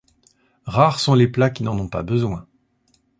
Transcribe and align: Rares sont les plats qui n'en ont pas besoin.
Rares 0.65 0.99
sont 0.99 1.13
les 1.13 1.27
plats 1.27 1.51
qui 1.51 1.61
n'en 1.61 1.77
ont 1.77 1.87
pas 1.87 2.01
besoin. 2.01 2.47